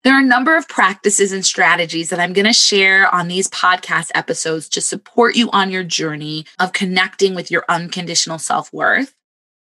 There 0.03 0.13
are 0.13 0.21
a 0.21 0.25
number 0.25 0.55
of 0.55 0.69
practices 0.69 1.31
and 1.33 1.45
strategies 1.45 2.09
that 2.09 2.19
I'm 2.19 2.33
going 2.33 2.45
to 2.45 2.53
share 2.53 3.13
on 3.13 3.27
these 3.27 3.49
podcast 3.49 4.11
episodes 4.15 4.69
to 4.69 4.81
support 4.81 5.35
you 5.35 5.49
on 5.51 5.71
your 5.71 5.83
journey 5.83 6.45
of 6.59 6.71
connecting 6.71 7.35
with 7.35 7.51
your 7.51 7.65
unconditional 7.67 8.39
self 8.39 8.71
worth. 8.71 9.13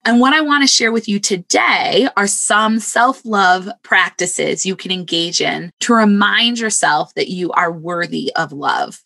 And 0.04 0.20
what 0.20 0.34
I 0.34 0.40
want 0.40 0.62
to 0.62 0.72
share 0.72 0.92
with 0.92 1.08
you 1.08 1.18
today 1.18 2.08
are 2.16 2.28
some 2.28 2.78
self 2.78 3.24
love 3.24 3.68
practices 3.82 4.64
you 4.64 4.76
can 4.76 4.92
engage 4.92 5.40
in 5.40 5.72
to 5.80 5.94
remind 5.94 6.60
yourself 6.60 7.12
that 7.14 7.28
you 7.28 7.50
are 7.52 7.72
worthy 7.72 8.32
of 8.36 8.52
love. 8.52 9.02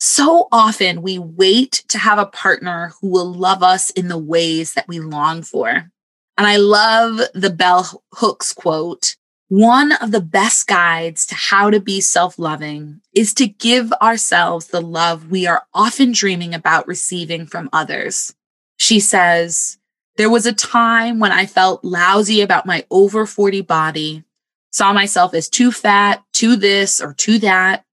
So 0.00 0.48
often 0.50 1.02
we 1.02 1.18
wait 1.18 1.84
to 1.88 1.98
have 1.98 2.18
a 2.18 2.26
partner 2.26 2.94
who 3.00 3.08
will 3.08 3.32
love 3.32 3.62
us 3.62 3.90
in 3.90 4.08
the 4.08 4.18
ways 4.18 4.74
that 4.74 4.88
we 4.88 4.98
long 4.98 5.42
for. 5.42 5.68
And 5.68 6.46
I 6.46 6.56
love 6.56 7.20
the 7.34 7.50
Bell 7.50 8.02
Hooks 8.14 8.52
quote 8.52 9.16
one 9.50 9.90
of 9.90 10.12
the 10.12 10.20
best 10.20 10.68
guides 10.68 11.26
to 11.26 11.34
how 11.34 11.70
to 11.70 11.80
be 11.80 12.00
self 12.00 12.38
loving 12.38 13.00
is 13.12 13.34
to 13.34 13.48
give 13.48 13.92
ourselves 13.94 14.68
the 14.68 14.80
love 14.80 15.28
we 15.28 15.44
are 15.44 15.66
often 15.74 16.12
dreaming 16.12 16.54
about 16.54 16.86
receiving 16.86 17.46
from 17.46 17.68
others. 17.72 18.32
She 18.76 19.00
says, 19.00 19.76
There 20.16 20.30
was 20.30 20.46
a 20.46 20.52
time 20.52 21.18
when 21.18 21.32
I 21.32 21.46
felt 21.46 21.84
lousy 21.84 22.42
about 22.42 22.64
my 22.64 22.86
over 22.92 23.26
40 23.26 23.62
body, 23.62 24.22
saw 24.70 24.92
myself 24.92 25.34
as 25.34 25.48
too 25.48 25.72
fat, 25.72 26.22
too 26.32 26.54
this 26.54 27.00
or 27.00 27.12
too 27.12 27.40
that. 27.40 27.84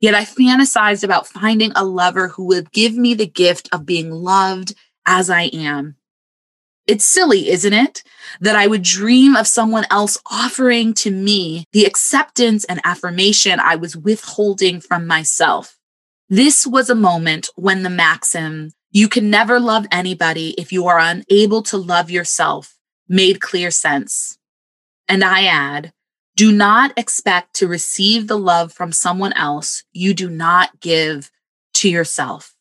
Yet 0.00 0.16
I 0.16 0.24
fantasized 0.24 1.04
about 1.04 1.28
finding 1.28 1.70
a 1.76 1.84
lover 1.84 2.26
who 2.26 2.46
would 2.46 2.72
give 2.72 2.96
me 2.96 3.14
the 3.14 3.28
gift 3.28 3.68
of 3.70 3.86
being 3.86 4.10
loved 4.10 4.74
as 5.06 5.30
I 5.30 5.42
am. 5.52 5.94
It's 6.90 7.04
silly, 7.04 7.48
isn't 7.50 7.72
it? 7.72 8.02
That 8.40 8.56
I 8.56 8.66
would 8.66 8.82
dream 8.82 9.36
of 9.36 9.46
someone 9.46 9.84
else 9.92 10.18
offering 10.28 10.92
to 10.94 11.12
me 11.12 11.66
the 11.72 11.84
acceptance 11.84 12.64
and 12.64 12.80
affirmation 12.82 13.60
I 13.60 13.76
was 13.76 13.96
withholding 13.96 14.80
from 14.80 15.06
myself. 15.06 15.78
This 16.28 16.66
was 16.66 16.90
a 16.90 16.96
moment 16.96 17.48
when 17.54 17.84
the 17.84 17.90
maxim, 17.90 18.72
you 18.90 19.08
can 19.08 19.30
never 19.30 19.60
love 19.60 19.86
anybody 19.92 20.56
if 20.58 20.72
you 20.72 20.88
are 20.88 20.98
unable 20.98 21.62
to 21.62 21.76
love 21.76 22.10
yourself, 22.10 22.76
made 23.08 23.40
clear 23.40 23.70
sense. 23.70 24.36
And 25.06 25.22
I 25.22 25.44
add, 25.44 25.92
do 26.34 26.50
not 26.50 26.92
expect 26.96 27.54
to 27.54 27.68
receive 27.68 28.26
the 28.26 28.38
love 28.38 28.72
from 28.72 28.90
someone 28.90 29.34
else 29.34 29.84
you 29.92 30.12
do 30.12 30.28
not 30.28 30.80
give 30.80 31.30
to 31.74 31.88
yourself. 31.88 32.56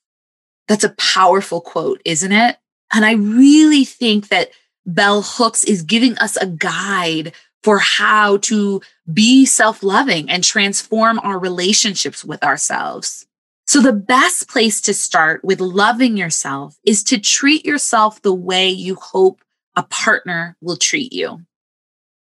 That's 0.68 0.84
a 0.84 0.96
powerful 1.00 1.62
quote, 1.62 2.00
isn't 2.06 2.32
it? 2.32 2.58
And 2.94 3.06
I 3.06 3.14
really 3.14 3.86
think 3.86 4.30
that 4.30 4.52
Bell 4.86 5.22
Hooks 5.22 5.64
is 5.64 5.84
giving 5.84 6.18
us 6.18 6.36
a 6.38 6.48
guide 6.48 7.34
for 7.64 7.80
how 7.80 8.38
to 8.38 8.82
be 9.12 9.46
self 9.46 9.84
loving 9.84 10.30
and 10.30 10.44
transform 10.44 11.20
our 11.20 11.38
relationships 11.38 12.24
with 12.24 12.44
ourselves. 12.44 13.26
So, 13.68 13.82
the 13.82 13.94
best 13.94 14.50
place 14.50 14.82
to 14.82 14.96
start 14.96 15.44
with 15.44 15.62
loving 15.62 16.18
yourself 16.18 16.78
is 16.84 17.04
to 17.04 17.20
treat 17.20 17.66
yourself 17.66 18.22
the 18.22 18.34
way 18.34 18.68
you 18.70 18.96
hope 18.96 19.44
a 19.76 19.84
partner 19.84 20.58
will 20.60 20.78
treat 20.78 21.14
you. 21.14 21.42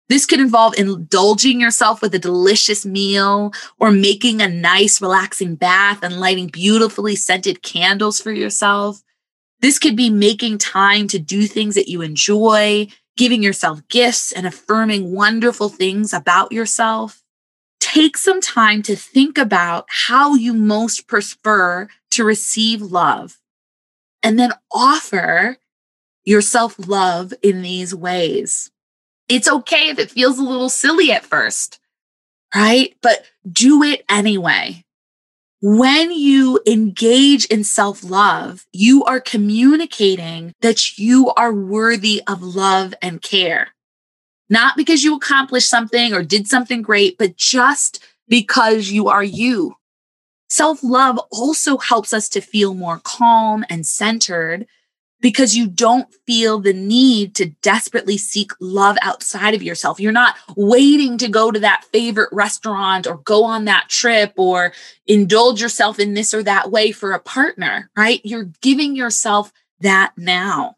This 0.09 0.25
could 0.25 0.41
involve 0.41 0.75
indulging 0.79 1.61
yourself 1.61 2.01
with 2.01 2.15
a 2.15 2.19
delicious 2.19 2.87
meal 2.87 3.53
or 3.79 3.91
making 3.91 4.41
a 4.41 4.49
nice, 4.49 5.03
relaxing 5.03 5.55
bath 5.55 6.03
and 6.03 6.19
lighting 6.19 6.47
beautifully 6.47 7.15
scented 7.15 7.63
candles 7.63 8.21
for 8.21 8.33
yourself. 8.33 9.04
This 9.65 9.79
could 9.79 9.97
be 9.97 10.11
making 10.11 10.59
time 10.59 11.09
to 11.09 11.19
do 11.19 11.47
things 11.47 11.75
that 11.75 11.89
you 11.89 12.03
enjoy, 12.03 12.87
giving 13.17 13.43
yourself 13.43 13.81
gifts 13.89 14.31
and 14.31 14.47
affirming 14.47 15.15
wonderful 15.15 15.71
things 15.71 16.13
about 16.13 16.53
yourself. 16.53 17.23
Take 17.81 18.19
some 18.19 18.43
time 18.43 18.83
to 18.83 18.95
think 18.95 19.39
about 19.39 19.87
how 19.89 20.35
you 20.35 20.53
most 20.53 21.07
prefer 21.07 21.89
to 22.11 22.25
receive 22.25 22.83
love 22.83 23.39
and 24.23 24.39
then 24.39 24.53
offer 24.71 25.57
yourself 26.25 26.75
love 26.87 27.33
in 27.43 27.63
these 27.63 27.95
ways. 27.95 28.71
It's 29.31 29.49
okay 29.49 29.89
if 29.89 29.99
it 29.99 30.11
feels 30.11 30.39
a 30.39 30.43
little 30.43 30.69
silly 30.69 31.11
at 31.11 31.25
first, 31.25 31.81
right? 32.55 32.95
But 33.01 33.25
do 33.51 33.83
it 33.83 34.05
anyway 34.11 34.84
when 35.67 36.13
you 36.13 36.61
engage 36.67 37.47
in 37.47 37.65
self 37.65 38.05
love, 38.05 38.67
you 38.75 39.03
are 39.05 39.19
communicating 39.19 40.53
that 40.61 40.99
you 40.99 41.33
are 41.39 41.55
worthy 41.55 42.23
of 42.27 42.43
love 42.43 42.93
and 43.01 43.23
care. 43.23 43.69
Not 44.51 44.77
because 44.77 45.05
you 45.05 45.17
accomplished 45.17 45.71
something 45.71 46.13
or 46.13 46.23
did 46.23 46.47
something 46.47 46.83
great, 46.83 47.17
but 47.17 47.39
just 47.39 48.05
because 48.29 48.91
you 48.91 49.09
are 49.09 49.25
you. 49.25 49.77
Self 50.51 50.85
love 50.85 51.19
also 51.33 51.79
helps 51.79 52.13
us 52.13 52.29
to 52.29 52.43
feel 52.43 52.75
more 52.75 53.01
calm 53.03 53.65
and 53.71 53.87
centered 53.87 54.67
because 55.25 55.57
you 55.57 55.67
don't 55.67 56.13
feel 56.27 56.61
the 56.61 56.75
need 56.75 57.35
to 57.35 57.47
desperately 57.63 58.19
seek 58.19 58.53
love 58.61 58.99
outside 59.01 59.55
of 59.55 59.63
yourself. 59.63 59.99
You're 59.99 60.13
not 60.13 60.37
waiting 60.55 61.17
to 61.17 61.29
go 61.29 61.51
to 61.51 61.59
that 61.61 61.83
favorite 61.91 62.29
restaurant 62.31 63.07
or 63.07 63.17
go 63.17 63.43
on 63.43 63.65
that 63.65 63.89
trip 63.89 64.35
or 64.37 64.75
indulge 65.07 65.63
yourself 65.63 65.99
in 65.99 66.13
this 66.13 66.35
or 66.35 66.43
that 66.43 66.71
way 66.71 66.93
for 66.93 67.13
a 67.13 67.19
partner, 67.19 67.89
right? 67.97 68.21
You're 68.23 68.51
giving 68.61 68.95
yourself 68.95 69.51
that 69.81 70.13
now. 70.19 70.77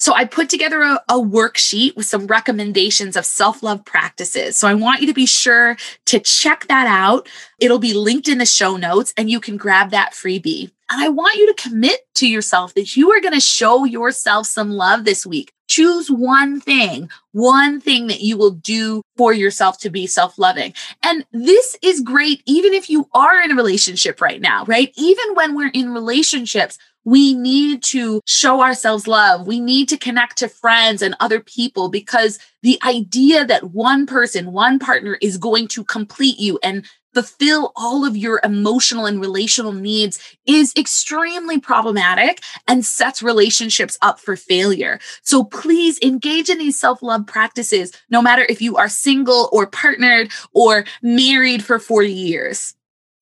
So 0.00 0.14
I 0.14 0.24
put 0.24 0.48
together 0.48 0.80
a, 0.80 1.02
a 1.10 1.14
worksheet 1.14 1.94
with 1.94 2.06
some 2.06 2.26
recommendations 2.26 3.16
of 3.16 3.26
self-love 3.26 3.84
practices. 3.84 4.56
So 4.56 4.66
I 4.66 4.72
want 4.72 5.02
you 5.02 5.06
to 5.06 5.14
be 5.14 5.26
sure 5.26 5.76
to 6.06 6.18
check 6.20 6.66
that 6.68 6.86
out. 6.86 7.28
It'll 7.58 7.78
be 7.78 7.92
linked 7.92 8.26
in 8.26 8.38
the 8.38 8.46
show 8.46 8.78
notes 8.78 9.12
and 9.18 9.30
you 9.30 9.40
can 9.40 9.58
grab 9.58 9.90
that 9.90 10.12
freebie. 10.12 10.70
And 10.90 11.02
I 11.02 11.08
want 11.10 11.36
you 11.36 11.52
to 11.52 11.62
commit 11.62 12.00
to 12.16 12.26
yourself 12.26 12.74
that 12.74 12.96
you 12.96 13.12
are 13.12 13.20
going 13.20 13.34
to 13.34 13.40
show 13.40 13.84
yourself 13.84 14.46
some 14.46 14.70
love 14.70 15.04
this 15.04 15.26
week. 15.26 15.52
Choose 15.68 16.10
one 16.10 16.60
thing, 16.60 17.08
one 17.30 17.80
thing 17.80 18.08
that 18.08 18.22
you 18.22 18.36
will 18.36 18.50
do 18.50 19.02
for 19.16 19.32
yourself 19.32 19.78
to 19.80 19.90
be 19.90 20.08
self 20.08 20.36
loving. 20.36 20.74
And 21.04 21.24
this 21.30 21.76
is 21.80 22.00
great, 22.00 22.42
even 22.44 22.72
if 22.72 22.90
you 22.90 23.08
are 23.14 23.40
in 23.40 23.52
a 23.52 23.54
relationship 23.54 24.20
right 24.20 24.40
now, 24.40 24.64
right? 24.64 24.92
Even 24.96 25.34
when 25.34 25.54
we're 25.54 25.70
in 25.72 25.94
relationships, 25.94 26.76
we 27.04 27.34
need 27.34 27.82
to 27.82 28.20
show 28.26 28.60
ourselves 28.60 29.06
love. 29.06 29.46
We 29.46 29.60
need 29.60 29.88
to 29.88 29.96
connect 29.96 30.38
to 30.38 30.48
friends 30.48 31.02
and 31.02 31.16
other 31.20 31.40
people 31.40 31.88
because 31.88 32.38
the 32.62 32.78
idea 32.84 33.44
that 33.44 33.70
one 33.70 34.06
person, 34.06 34.52
one 34.52 34.78
partner 34.78 35.18
is 35.22 35.38
going 35.38 35.68
to 35.68 35.84
complete 35.84 36.38
you 36.38 36.58
and 36.62 36.84
fulfill 37.14 37.72
all 37.74 38.04
of 38.04 38.16
your 38.16 38.40
emotional 38.44 39.06
and 39.06 39.20
relational 39.20 39.72
needs 39.72 40.18
is 40.46 40.72
extremely 40.76 41.58
problematic 41.58 42.40
and 42.68 42.84
sets 42.84 43.22
relationships 43.22 43.98
up 44.02 44.20
for 44.20 44.36
failure. 44.36 45.00
So 45.22 45.44
please 45.44 45.98
engage 46.02 46.48
in 46.48 46.58
these 46.58 46.78
self 46.78 47.02
love 47.02 47.26
practices, 47.26 47.92
no 48.10 48.22
matter 48.22 48.46
if 48.48 48.62
you 48.62 48.76
are 48.76 48.88
single 48.88 49.48
or 49.52 49.66
partnered 49.66 50.30
or 50.52 50.84
married 51.02 51.64
for 51.64 51.78
40 51.78 52.12
years. 52.12 52.74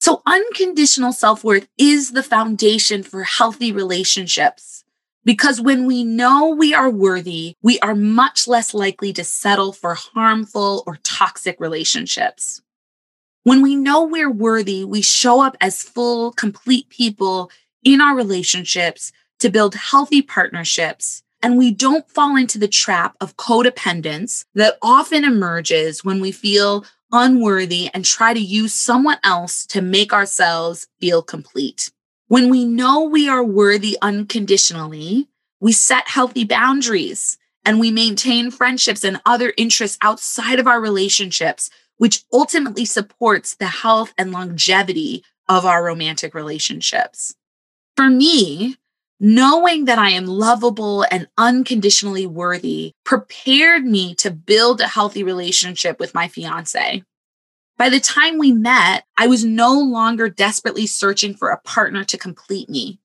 So 0.08 0.22
unconditional 0.24 1.12
self 1.12 1.44
worth 1.44 1.68
is 1.76 2.12
the 2.12 2.22
foundation 2.22 3.02
for 3.02 3.24
healthy 3.24 3.72
relationships. 3.72 4.82
Because 5.22 5.60
when 5.60 5.84
we 5.84 6.02
know 6.02 6.48
we 6.48 6.72
are 6.72 6.88
worthy, 6.88 7.56
we 7.60 7.78
are 7.80 7.94
much 7.94 8.48
less 8.48 8.72
likely 8.72 9.12
to 9.12 9.22
settle 9.22 9.74
for 9.74 9.92
harmful 9.92 10.82
or 10.86 10.96
toxic 11.02 11.60
relationships. 11.60 12.62
When 13.44 13.60
we 13.60 13.76
know 13.76 14.02
we're 14.02 14.32
worthy, 14.32 14.82
we 14.82 15.02
show 15.02 15.42
up 15.42 15.58
as 15.60 15.82
full, 15.82 16.32
complete 16.32 16.88
people 16.88 17.50
in 17.84 18.00
our 18.00 18.16
relationships 18.16 19.12
to 19.40 19.50
build 19.50 19.74
healthy 19.74 20.22
partnerships. 20.22 21.22
And 21.42 21.58
we 21.58 21.70
don't 21.70 22.10
fall 22.10 22.34
into 22.34 22.58
the 22.58 22.66
trap 22.66 23.14
of 23.20 23.36
codependence 23.36 24.46
that 24.54 24.78
often 24.80 25.22
emerges 25.22 26.02
when 26.02 26.22
we 26.22 26.32
feel 26.32 26.86
unworthy 27.12 27.90
and 27.94 28.04
try 28.04 28.34
to 28.34 28.40
use 28.40 28.72
someone 28.74 29.18
else 29.24 29.66
to 29.66 29.80
make 29.80 30.12
ourselves 30.12 30.86
feel 31.00 31.22
complete. 31.22 31.90
When 32.28 32.50
we 32.50 32.64
know 32.64 33.04
we 33.04 33.28
are 33.28 33.42
worthy 33.42 33.96
unconditionally, 34.02 35.28
we 35.60 35.72
set 35.72 36.08
healthy 36.08 36.44
boundaries 36.44 37.38
and 37.64 37.80
we 37.80 37.90
maintain 37.90 38.50
friendships 38.50 39.04
and 39.04 39.20
other 39.26 39.52
interests 39.56 39.98
outside 40.02 40.58
of 40.58 40.66
our 40.66 40.80
relationships, 40.80 41.70
which 41.96 42.24
ultimately 42.32 42.84
supports 42.84 43.54
the 43.54 43.66
health 43.66 44.12
and 44.16 44.32
longevity 44.32 45.24
of 45.48 45.64
our 45.64 45.84
romantic 45.84 46.34
relationships. 46.34 47.34
For 47.96 48.08
me, 48.08 48.76
knowing 49.20 49.86
that 49.86 49.98
I 49.98 50.10
am 50.10 50.26
lovable 50.26 51.04
and 51.10 51.28
unconditionally 51.36 52.26
worthy 52.26 52.92
prepared 53.04 53.84
me 53.84 54.14
to 54.16 54.30
build 54.30 54.80
a 54.80 54.88
healthy 54.88 55.22
relationship 55.22 55.98
with 55.98 56.14
my 56.14 56.28
fiance. 56.28 57.02
By 57.76 57.88
the 57.88 58.00
time 58.00 58.38
we 58.38 58.52
met, 58.52 59.04
I 59.16 59.28
was 59.28 59.44
no 59.44 59.72
longer 59.72 60.28
desperately 60.28 60.86
searching 60.86 61.34
for 61.34 61.50
a 61.50 61.60
partner 61.60 62.04
to 62.04 62.18
complete 62.18 62.68
me. 62.68 63.00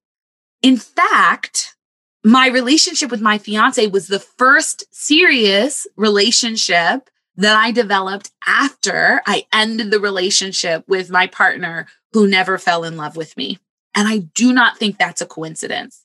In 0.61 0.77
fact, 0.77 1.75
my 2.23 2.47
relationship 2.47 3.11
with 3.11 3.21
my 3.21 3.37
fiance 3.37 3.85
was 3.87 4.07
the 4.07 4.19
first 4.19 4.85
serious 4.91 5.85
relationship 5.95 7.09
that 7.35 7.57
I 7.57 7.71
developed 7.71 8.31
after 8.47 9.21
I 9.25 9.45
ended 9.51 9.91
the 9.91 9.99
relationship 9.99 10.87
with 10.87 11.09
my 11.09 11.27
partner 11.27 11.87
who 12.13 12.27
never 12.27 12.57
fell 12.57 12.83
in 12.83 12.95
love 12.95 13.15
with 13.15 13.35
me. 13.35 13.59
And 13.95 14.07
I 14.07 14.19
do 14.19 14.53
not 14.53 14.77
think 14.77 14.97
that's 14.97 15.21
a 15.21 15.25
coincidence 15.25 16.02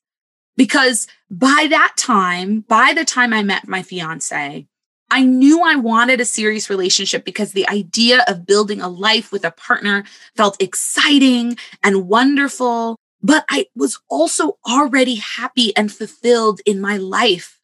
because 0.59 1.07
by 1.31 1.69
that 1.71 1.95
time, 1.97 2.65
by 2.69 2.93
the 2.95 3.05
time 3.05 3.33
I 3.33 3.45
met 3.45 3.69
my 3.69 3.83
fiance, 3.83 4.67
I 5.11 5.25
knew 5.25 5.63
I 5.63 5.77
wanted 5.77 6.21
a 6.21 6.27
serious 6.27 6.69
relationship 6.69 7.25
because 7.25 7.53
the 7.53 7.69
idea 7.69 8.25
of 8.27 8.45
building 8.45 8.83
a 8.83 8.89
life 8.89 9.33
with 9.33 9.45
a 9.45 9.53
partner 9.53 10.05
felt 10.37 10.61
exciting 10.61 11.57
and 11.83 12.09
wonderful. 12.09 12.97
But 13.23 13.45
I 13.49 13.67
was 13.75 14.01
also 14.11 14.59
already 14.69 15.15
happy 15.15 15.75
and 15.77 15.93
fulfilled 15.93 16.61
in 16.67 16.81
my 16.81 16.97
life. 16.97 17.61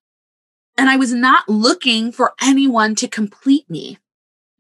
And 0.79 0.89
I 0.89 0.97
was 0.97 1.13
not 1.13 1.49
looking 1.49 2.13
for 2.13 2.33
anyone 2.41 2.95
to 2.97 3.09
complete 3.09 3.69
me. 3.69 3.99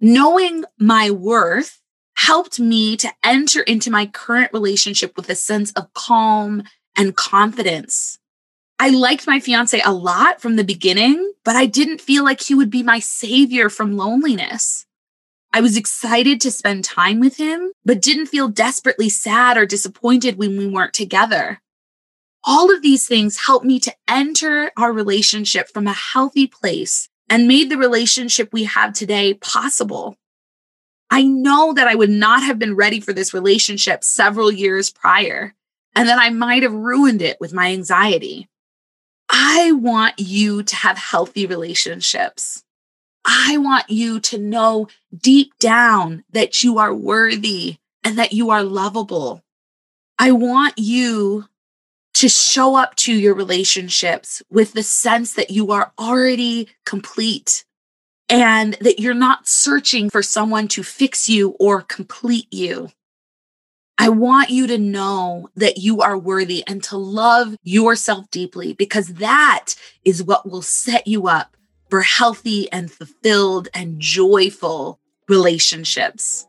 Knowing 0.00 0.64
my 0.78 1.10
worth 1.10 1.80
helped 2.16 2.58
me 2.58 2.96
to 2.96 3.12
enter 3.22 3.62
into 3.62 3.90
my 3.90 4.06
current 4.06 4.52
relationship 4.52 5.16
with 5.16 5.30
a 5.30 5.34
sense 5.36 5.72
of 5.72 5.92
calm 5.94 6.64
and 6.96 7.16
confidence. 7.16 8.18
I 8.78 8.88
liked 8.88 9.26
my 9.26 9.38
fiance 9.38 9.80
a 9.84 9.92
lot 9.92 10.40
from 10.40 10.56
the 10.56 10.64
beginning, 10.64 11.32
but 11.44 11.54
I 11.54 11.66
didn't 11.66 12.00
feel 12.00 12.24
like 12.24 12.42
he 12.42 12.54
would 12.54 12.70
be 12.70 12.82
my 12.82 12.98
savior 12.98 13.68
from 13.68 13.96
loneliness. 13.96 14.84
I 15.52 15.60
was 15.60 15.76
excited 15.76 16.40
to 16.40 16.50
spend 16.50 16.84
time 16.84 17.20
with 17.20 17.36
him, 17.36 17.70
but 17.84 18.02
didn't 18.02 18.26
feel 18.26 18.48
desperately 18.48 19.08
sad 19.08 19.56
or 19.56 19.66
disappointed 19.66 20.36
when 20.36 20.58
we 20.58 20.66
weren't 20.66 20.92
together. 20.92 21.60
All 22.42 22.74
of 22.74 22.82
these 22.82 23.06
things 23.06 23.46
helped 23.46 23.64
me 23.64 23.78
to 23.80 23.94
enter 24.08 24.72
our 24.76 24.92
relationship 24.92 25.68
from 25.68 25.86
a 25.86 25.92
healthy 25.92 26.48
place 26.48 27.08
and 27.30 27.46
made 27.46 27.70
the 27.70 27.78
relationship 27.78 28.52
we 28.52 28.64
have 28.64 28.92
today 28.92 29.34
possible. 29.34 30.16
I 31.10 31.22
know 31.22 31.72
that 31.74 31.86
I 31.86 31.94
would 31.94 32.10
not 32.10 32.42
have 32.42 32.58
been 32.58 32.74
ready 32.74 32.98
for 32.98 33.12
this 33.12 33.32
relationship 33.32 34.02
several 34.02 34.50
years 34.50 34.90
prior, 34.90 35.54
and 35.94 36.08
that 36.08 36.18
I 36.18 36.30
might 36.30 36.64
have 36.64 36.74
ruined 36.74 37.22
it 37.22 37.36
with 37.40 37.54
my 37.54 37.72
anxiety. 37.72 38.48
I 39.36 39.72
want 39.72 40.20
you 40.20 40.62
to 40.62 40.76
have 40.76 40.96
healthy 40.96 41.44
relationships. 41.44 42.62
I 43.24 43.56
want 43.58 43.90
you 43.90 44.20
to 44.20 44.38
know 44.38 44.86
deep 45.12 45.58
down 45.58 46.22
that 46.30 46.62
you 46.62 46.78
are 46.78 46.94
worthy 46.94 47.78
and 48.04 48.16
that 48.16 48.32
you 48.32 48.50
are 48.50 48.62
lovable. 48.62 49.42
I 50.20 50.30
want 50.30 50.74
you 50.78 51.46
to 52.14 52.28
show 52.28 52.76
up 52.76 52.94
to 52.94 53.12
your 53.12 53.34
relationships 53.34 54.40
with 54.50 54.72
the 54.72 54.84
sense 54.84 55.34
that 55.34 55.50
you 55.50 55.72
are 55.72 55.92
already 55.98 56.68
complete 56.86 57.64
and 58.28 58.74
that 58.82 59.00
you're 59.00 59.14
not 59.14 59.48
searching 59.48 60.10
for 60.10 60.22
someone 60.22 60.68
to 60.68 60.84
fix 60.84 61.28
you 61.28 61.56
or 61.58 61.82
complete 61.82 62.46
you. 62.52 62.90
I 63.98 64.08
want 64.08 64.50
you 64.50 64.66
to 64.66 64.78
know 64.78 65.48
that 65.56 65.78
you 65.78 66.00
are 66.00 66.18
worthy 66.18 66.64
and 66.66 66.82
to 66.84 66.96
love 66.96 67.56
yourself 67.62 68.28
deeply 68.30 68.72
because 68.72 69.14
that 69.14 69.74
is 70.04 70.22
what 70.22 70.48
will 70.48 70.62
set 70.62 71.06
you 71.06 71.28
up 71.28 71.56
for 71.90 72.02
healthy 72.02 72.70
and 72.72 72.90
fulfilled 72.90 73.68
and 73.72 74.00
joyful 74.00 74.98
relationships. 75.28 76.46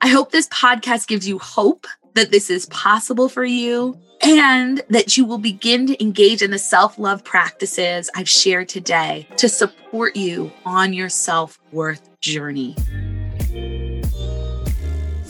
I 0.00 0.08
hope 0.08 0.32
this 0.32 0.48
podcast 0.48 1.06
gives 1.06 1.28
you 1.28 1.38
hope 1.38 1.86
that 2.14 2.32
this 2.32 2.50
is 2.50 2.66
possible 2.66 3.28
for 3.28 3.44
you 3.44 3.96
and 4.22 4.82
that 4.90 5.16
you 5.16 5.24
will 5.24 5.38
begin 5.38 5.86
to 5.86 6.02
engage 6.02 6.42
in 6.42 6.50
the 6.50 6.58
self 6.58 6.98
love 6.98 7.24
practices 7.24 8.10
I've 8.14 8.28
shared 8.28 8.68
today 8.68 9.28
to 9.36 9.48
support 9.48 10.16
you 10.16 10.52
on 10.64 10.92
your 10.92 11.08
self 11.08 11.58
worth 11.70 12.08
journey. 12.20 12.76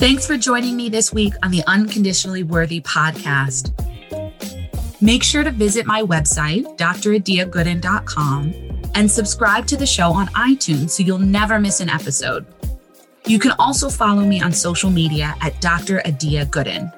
Thanks 0.03 0.27
for 0.27 0.37
joining 0.37 0.77
me 0.77 0.89
this 0.89 1.13
week 1.13 1.33
on 1.45 1.53
the 1.53 1.63
Unconditionally 1.69 2.43
Worthy 2.43 2.81
podcast. 2.81 3.71
Make 5.01 5.23
sure 5.23 5.45
to 5.45 5.53
visit 5.53 5.87
my 5.87 6.03
website, 6.03 6.65
dradiagooden.com, 6.77 8.55
and 8.97 9.09
subscribe 9.09 9.69
to 9.69 9.77
the 9.77 9.87
show 9.87 10.13
on 10.13 10.27
iTunes 10.31 10.91
so 10.91 11.05
you'll 11.05 11.19
never 11.19 11.61
miss 11.61 11.79
an 11.79 11.89
episode. 11.89 12.45
You 13.27 13.39
can 13.39 13.53
also 13.61 13.89
follow 13.89 14.23
me 14.23 14.43
on 14.43 14.53
social 14.53 14.91
media 14.91 15.37
at 15.41 15.61
Dr. 15.61 16.03
Adia 16.05 16.47
Gooden. 16.47 16.91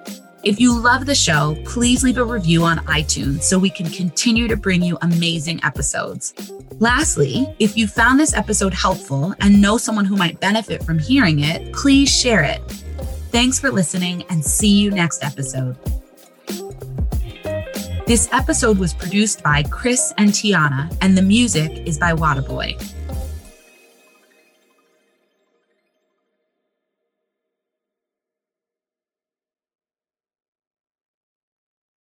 If 0.43 0.59
you 0.59 0.75
love 0.75 1.05
the 1.05 1.15
show, 1.15 1.59
please 1.67 2.03
leave 2.03 2.17
a 2.17 2.25
review 2.25 2.65
on 2.65 2.79
iTunes 2.87 3.43
so 3.43 3.59
we 3.59 3.69
can 3.69 3.91
continue 3.91 4.49
to 4.49 4.57
bring 4.57 4.81
you 4.81 4.97
amazing 5.03 5.63
episodes. 5.63 6.33
Lastly, 6.79 7.55
if 7.59 7.77
you 7.77 7.87
found 7.87 8.19
this 8.19 8.33
episode 8.33 8.73
helpful 8.73 9.35
and 9.43 9.61
know 9.61 9.77
someone 9.77 10.07
who 10.07 10.17
might 10.17 10.41
benefit 10.41 10.83
from 10.83 10.99
hearing 10.99 11.41
it, 11.41 11.71
please 11.75 12.11
share 12.11 12.43
it. 12.43 12.63
Thanks 13.35 13.59
for 13.59 13.69
listening 13.73 14.23
and 14.31 14.45
see 14.45 14.79
you 14.79 14.93
next 14.93 15.25
episode. 15.25 15.77
This 18.07 18.29
episode 18.31 18.79
was 18.79 18.95
produced 18.95 19.43
by 19.43 19.65
Chris 19.65 20.15
and 20.19 20.31
Tiana, 20.31 20.97
and 21.01 21.19
the 21.19 21.23
music 21.23 21.85
is 21.85 21.99
by 21.99 22.13
Wadaboy. 22.13 22.94